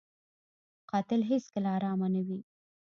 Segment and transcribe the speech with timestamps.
[0.89, 2.39] قاتل هېڅکله ارامه نه وي